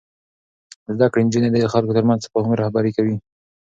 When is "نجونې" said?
1.27-1.49